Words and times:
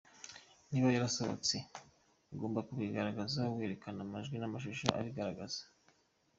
"Niba 0.69 0.87
yarasohotse, 0.95 1.57
ugomba 2.33 2.65
kubigaragaza 2.67 3.41
werekana 3.55 3.99
amajwi 4.05 4.35
n'amashusho 4.39 4.85
abigaragaza. 4.99 5.61